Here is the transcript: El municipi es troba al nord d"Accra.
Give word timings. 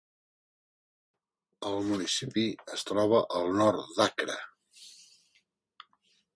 El 1.73 1.77
municipi 1.91 2.47
es 2.79 2.87
troba 2.93 3.21
al 3.41 3.55
nord 3.61 3.95
d"Accra. 4.01 4.41